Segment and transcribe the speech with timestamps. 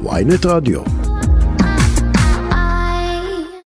[0.00, 0.80] ויינט רדיו.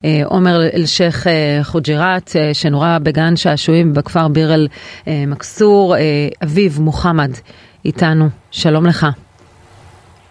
[0.05, 5.95] אה, עומר אל-שייח אה, חוג'יראת, אה, שנורה בגן שעשועים בכפר ביר אל-מכסור,
[6.43, 7.31] אביו מוחמד
[7.85, 9.05] איתנו, שלום לך.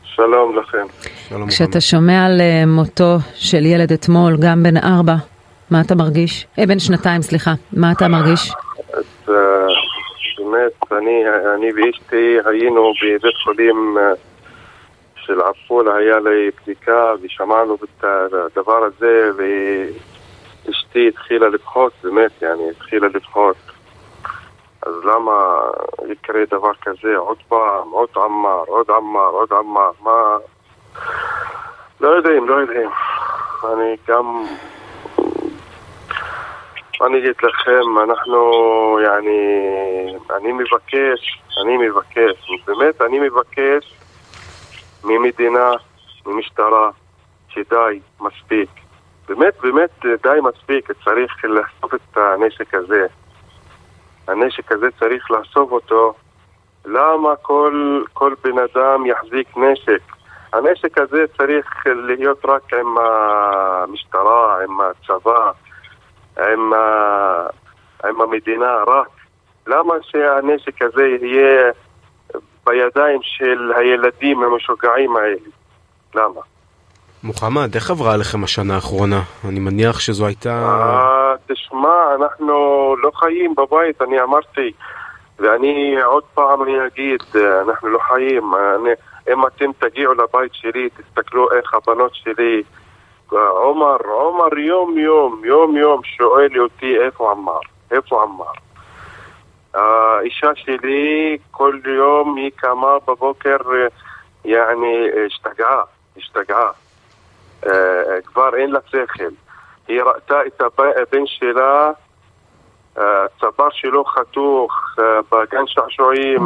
[0.03, 0.87] שלום לכם.
[1.29, 5.15] שלום כשאתה שומע על מותו של ילד אתמול, גם בן ארבע,
[5.71, 6.47] מה אתה מרגיש?
[6.59, 8.53] אה, בן שנתיים, סליחה, מה אתה מרגיש?
[8.93, 9.05] אז
[10.39, 11.23] באמת, אני,
[11.55, 13.97] אני ואשתי היינו בבית חולים
[15.29, 23.09] של עפולה היה לי בדיקה ושמענו את הדבר הזה ואשתי התחילה לבכות, באמת, yani, התחילה
[23.09, 23.57] לבכות.
[24.83, 25.33] אז למה
[26.09, 30.37] יקרה דבר כזה עוד פעם, עוד עמר, עוד עמר, עוד עמר, מה...
[32.01, 32.91] לא יודעים, לא יודעים.
[33.65, 34.45] אני גם...
[37.01, 39.67] מה אני אגיד לכם, אנחנו, יעני,
[40.37, 43.98] אני מבקש, אני מבקש, באמת אני מבקש
[45.05, 45.71] ממדינה,
[46.27, 46.91] ממשטרה,
[47.49, 48.71] שדי, מספיק.
[49.29, 53.07] באמת, באמת, די מספיק, צריך לאסוף את הנשק הזה.
[54.29, 56.15] הנשק הזה צריך לאסוף אותו.
[56.85, 60.03] למה כל, כל בן אדם יחזיק נשק?
[60.53, 65.51] הנשק הזה צריך להיות רק עם המשטרה, עם הצבא,
[66.39, 66.73] עם,
[68.05, 69.09] עם המדינה, רק.
[69.67, 71.71] למה שהנשק הזה יהיה
[72.69, 75.37] בידיים של הילדים המשוגעים האלה.
[76.15, 76.41] למה?
[77.23, 79.21] מוחמד, איך עברה עליכם השנה האחרונה?
[79.49, 80.51] אני מניח שזו הייתה...
[80.51, 82.55] אה, תשמע, אנחנו
[83.03, 84.73] לא חיים בבית, אני אמרתי,
[85.39, 87.23] ואני עוד פעם אני אגיד,
[87.69, 88.53] אנחנו לא חיים.
[88.55, 88.91] אני,
[89.33, 92.63] אם אתם תגיעו לבית שלי, תסתכלו איך הבנות שלי...
[93.31, 98.68] עומר, עומר יום יום, יום יום שואל אותי איפה עמר, איפה עמר.
[99.75, 103.57] האישה שלי כל יום היא קמה בבוקר,
[104.45, 105.83] יעני, השתגעה,
[106.17, 106.71] השתגעה.
[108.25, 109.25] כבר אין לה שכל.
[109.89, 111.91] היא ראתה את הבן שלה,
[112.97, 114.73] הצוואר שלו חתוך
[115.33, 116.41] בגן שעשועים.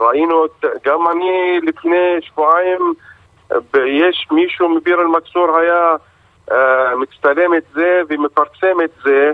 [0.00, 0.44] ראינו,
[0.84, 2.94] גם אני לפני שבועיים,
[3.74, 5.94] יש מישהו מביר אל-מכסור היה
[6.96, 9.32] מצטלם את זה ומפרסם את זה.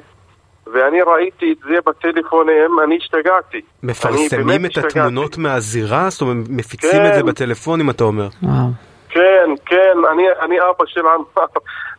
[0.67, 3.61] ואני ראיתי את זה בטלפונים, אני השתגעתי.
[3.83, 4.99] מפרסמים את השתגעתי.
[5.01, 6.11] התמונות מהזירה?
[6.11, 7.07] זאת אומרת, מפיצים כן.
[7.07, 8.29] את זה בטלפונים, אתה אומר.
[8.43, 8.69] וואו.
[9.09, 11.47] כן, כן, אני, אני אבא של עמר.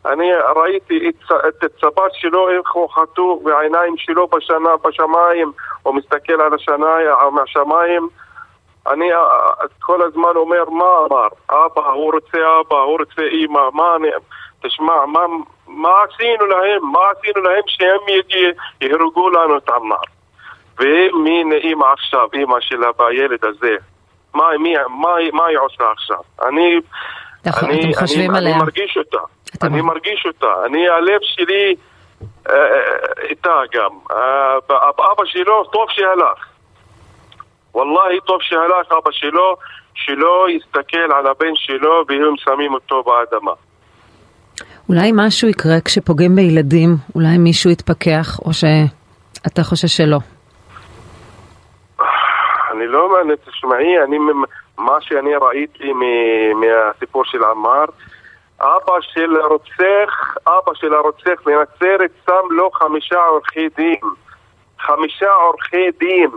[0.05, 5.51] אני ראיתי את, את הצבא שלו, איך הוא חתוך, והעיניים שלו בשנה, בשמיים,
[5.83, 8.07] הוא מסתכל על השניים, מהשמיים.
[8.87, 9.09] אני
[9.79, 11.27] כל הזמן אומר, מה אמר?
[11.49, 14.07] אבא, הוא רוצה אבא, הוא רוצה אימא, מה אני...
[14.61, 15.19] תשמע, מה,
[15.73, 16.91] מה עשינו להם?
[16.91, 17.99] מה עשינו להם שהם
[18.81, 19.95] יהרגו לנו את עמר?
[20.79, 23.75] ומי אימא עכשיו, אימא שלה בילד הזה?
[24.33, 26.19] מה, מי, מה, מה היא עושה עכשיו?
[26.41, 26.79] אני,
[27.45, 28.53] נכון, אני, אתם חושבים אני, עליה.
[28.53, 29.17] אני מרגיש אותה,
[29.55, 29.67] אתם...
[29.67, 31.75] אני מרגיש אותה, אני, הלב שלי
[32.49, 33.91] אה, אה איתה גם.
[34.11, 34.57] אה,
[35.11, 36.47] אבא שלו, טוב שהלך.
[37.73, 39.55] וואללה, טוב שהלך אבא שלו,
[39.93, 43.51] שלא יסתכל על הבן שלו והם שמים אותו באדמה.
[44.93, 50.17] אולי משהו יקרה כשפוגעים בילדים, אולי מישהו יתפכח, או שאתה חושב שלא?
[52.71, 54.17] אני לא מאמין, תשמעי, אני,
[54.77, 55.93] מה שאני ראיתי
[56.55, 57.85] מהסיפור של עמאר,
[58.61, 64.01] אבא של הרוצח, אבא של הרוצח מנצרת שם לו חמישה עורכי דין.
[64.79, 66.29] חמישה עורכי דין.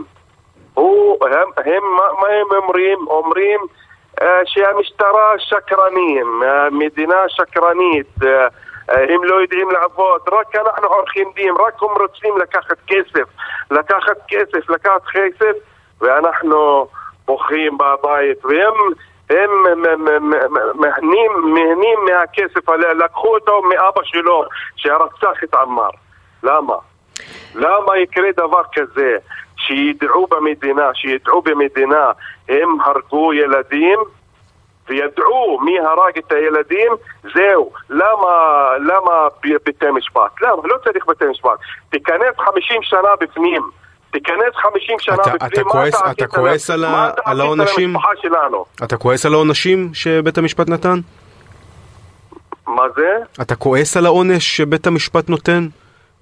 [0.75, 1.83] הוא, הם, הם,
[2.21, 2.99] מה הם אומרים?
[3.07, 3.61] אומרים
[4.45, 8.47] שהמשטרה שקרנים, המדינה שקרנית, אה,
[8.89, 13.29] הם לא יודעים לעבוד, רק אנחנו עורכים דין, רק הם רוצים לקחת כסף,
[13.71, 15.57] לקחת כסף, לקחת כסף,
[16.01, 16.89] ואנחנו
[17.27, 18.75] בוכים בבית, והם
[19.31, 19.51] הם
[20.75, 24.45] מהנים, מהנים מהכסף, לקחו אותו מאבא שלו
[24.77, 25.91] שרצח את עמר.
[26.43, 26.75] למה?
[27.55, 29.17] למה יקרה דבר כזה?
[29.67, 32.11] שידעו במדינה, שידעו במדינה,
[32.49, 33.99] הם הרגו ילדים
[34.89, 36.93] וידעו מי הרג את הילדים,
[37.35, 37.73] זהו.
[37.91, 38.29] למה,
[38.79, 39.29] למה
[39.67, 40.43] בתי משפט?
[40.43, 40.63] למה?
[40.65, 41.59] לא צריך בתי משפט.
[41.91, 43.63] תיכנס 50 שנה בפנים.
[44.11, 46.85] תיכנס 50 שנה אתה, בפנים, אתה מה כועס, אתה אתה כועס על,
[47.25, 47.97] על העונשים?
[48.85, 50.99] אתה כועס על העונשים שבית המשפט נתן?
[52.67, 53.17] מה זה?
[53.43, 55.67] אתה כועס על העונש שבית המשפט נותן?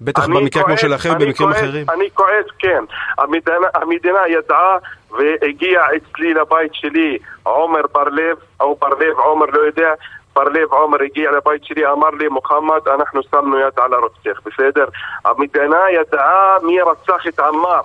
[0.01, 1.85] בטח במקרה כמו שלכם ובמקרים אחרים.
[1.89, 2.83] אני כועס, כן.
[3.17, 4.77] המדינה, המדינה ידעה
[5.11, 9.93] והגיע אצלי לבית שלי עומר בר-לב, או בר-לב, עומר לא יודע,
[10.35, 14.85] בר-לב עומר הגיע לבית שלי, אמר לי, מוחמד, אנחנו שמנו יד על הרוצח, בסדר?
[15.25, 17.81] המדינה ידעה מי רצח את עמר.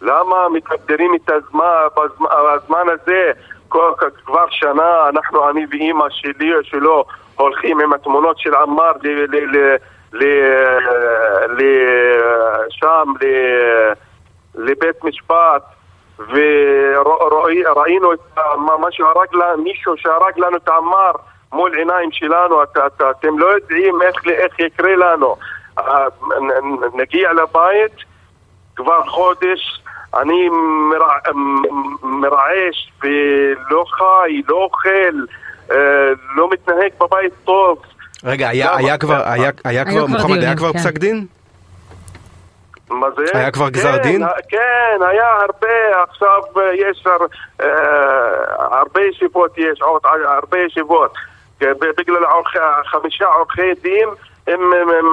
[0.00, 1.64] למה מתגדרים את הזמן,
[1.96, 3.32] בזמן, הזמן הזה
[4.24, 7.04] כבר שנה אנחנו, אני ואימא שלי, שלו,
[7.36, 8.92] הולכים עם התמונות של עמאר
[12.70, 13.12] שם,
[14.54, 15.62] לבית משפט
[16.18, 18.12] וראינו
[18.56, 21.12] מה שהרג לנו, מישהו שהרג לנו את עמאר
[21.52, 25.36] מול עיניים שלנו, את, את, אתם לא יודעים איך, יקרה לנו.
[26.94, 27.96] נגיע לבית,
[28.76, 29.82] כבר חודש,
[30.14, 30.48] אני
[30.90, 31.14] מרע,
[32.02, 35.24] מרעש ולא חי, לא אוכל,
[35.70, 37.82] אה, לא מתנהג בבית טוב.
[38.24, 40.78] רגע, היה, היה כבר, היה, היה כבר, מוחמד, היה כבר כן.
[40.78, 41.26] פסק דין?
[42.90, 43.38] מה זה?
[43.38, 44.22] היה כבר גזר כן, דין?
[44.48, 47.64] כן, היה הרבה, עכשיו אה, יש uh,
[48.58, 51.14] הרבה ישיבות, יש עוד הרבה ישיבות.
[51.98, 52.22] בגלל
[52.86, 54.08] חמישה עורכי דין
[54.46, 55.10] הם, הם, הם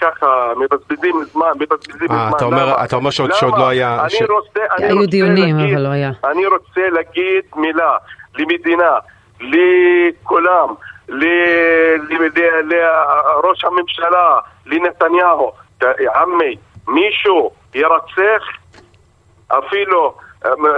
[0.00, 2.30] ככה מבזבזים זמן, מבזבזים זמן.
[2.36, 4.00] אתה אומר, אתה אומר שעוד, שעוד לא היה...
[4.00, 4.22] אני ש...
[4.22, 6.10] רוצה, אני היו רוצה דיונים, להגיד, אבל לא היה.
[6.24, 7.96] אני רוצה להגיד מילה
[8.38, 8.92] למדינה,
[9.40, 10.68] לכולם,
[12.64, 15.52] לראש הממשלה, לנתניהו,
[16.14, 16.56] עמי,
[16.88, 18.42] מישהו ירצח,
[19.48, 20.14] אפילו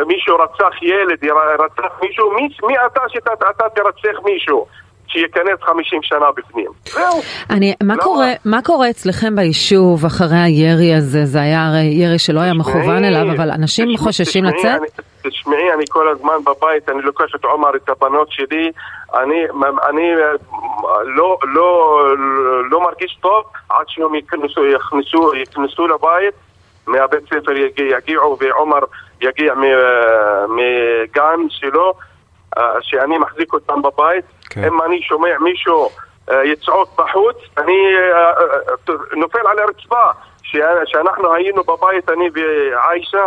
[0.07, 1.25] מישהו רצח ילד,
[1.59, 3.31] רצח מישהו, מי, מי אתה שאתה
[3.75, 4.67] תרצח מישהו?
[5.13, 6.71] שייכנס 50 שנה בפנים.
[6.85, 7.21] זהו.
[7.51, 11.25] אני, מה, קורה, מה קורה אצלכם ביישוב אחרי הירי הזה?
[11.25, 14.81] זה היה הרי ירי שלא היה מכוון אליו, אבל אנשים חוששים לצאת?
[15.23, 18.73] תשמעי, אני כל הזמן בבית, אני לוקח את עומר, את הבנות שלי,
[19.15, 19.45] אני,
[19.89, 20.13] אני
[21.05, 22.01] לא, לא,
[22.71, 26.35] לא מרגיש טוב עד שהם יכנסו, יכנסו, יכנסו לבית,
[26.87, 28.79] מהבית ספר יגיעו ועומר
[29.21, 29.55] יגיע
[30.49, 31.95] מגן שלו.
[32.59, 34.65] אה, שאני מחזיק אותם בבית, כן.
[34.65, 35.89] אם אני שומע מישהו
[36.31, 37.79] אה, יצעוק בחוץ, אני
[38.15, 40.11] אה, נופל על הרצפה.
[40.85, 43.27] שאנחנו היינו בבית, אני ועיישה,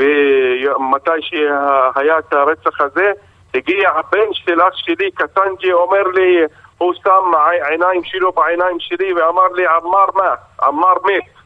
[0.00, 3.12] ומתי שהיה את הרצח הזה,
[3.54, 6.36] הגיע הבן של אח שלי, קטנג'י, אומר לי,
[6.78, 7.30] הוא שם
[7.70, 11.40] עיניים שלו בעיניים שלי ואמר לי, עמר מת, עמר מת.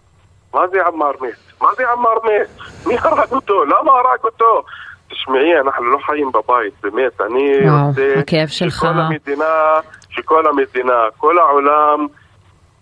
[0.55, 1.61] מה זה עמר מת?
[1.62, 2.49] מה זה עמר מת?
[2.87, 3.65] מי הרג אותו?
[3.65, 4.62] למה הרג אותו?
[5.11, 7.21] תשמעי, אנחנו לא חיים בבית, באמת.
[7.21, 8.75] אני וואו, רוצה הכאב שלך.
[8.75, 9.81] שכל המדינה,
[10.11, 12.07] שכל המדינה, כל העולם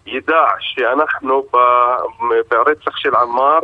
[0.06, 1.44] ידע שאנחנו
[2.50, 3.60] ברצח של עמאר,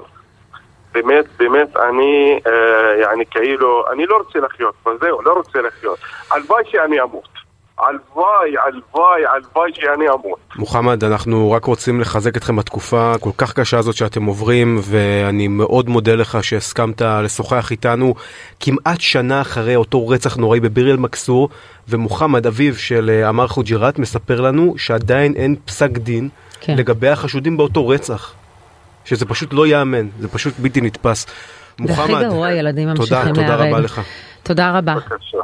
[1.03, 5.99] באמת, באמת, אני, אה, יעני, כאילו, אני לא רוצה לחיות, זהו, לא רוצה לחיות.
[6.31, 7.39] הלוואי שאני אמות.
[7.79, 10.39] הלוואי, הלוואי, הלוואי שאני אמות.
[10.57, 15.89] מוחמד, אנחנו רק רוצים לחזק אתכם בתקופה הכל כך קשה הזאת שאתם עוברים, ואני מאוד
[15.89, 18.15] מודה לך שהסכמת לשוחח איתנו
[18.61, 21.49] כמעט שנה אחרי אותו רצח נוראי בביר אל-מכסור,
[21.89, 26.29] ומוחמד, אביו של אה, עמר חוג'יראת, מספר לנו שעדיין אין פסק דין
[26.61, 26.77] כן.
[26.77, 28.35] לגבי החשודים באותו רצח.
[29.09, 31.27] שזה פשוט לא ייאמן, זה פשוט בלתי נתפס.
[31.79, 33.35] מוחמד, והכי גרוע, ילדים ממשיכים להיהרג.
[33.35, 34.01] תודה, תודה רבה לך.
[34.43, 34.95] תודה רבה.
[34.95, 35.39] בבקשה.